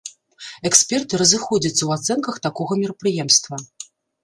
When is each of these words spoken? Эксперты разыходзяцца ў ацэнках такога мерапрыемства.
Эксперты 0.69 1.19
разыходзяцца 1.23 1.79
ў 1.85 1.91
ацэнках 1.99 2.35
такога 2.49 2.73
мерапрыемства. 2.83 3.63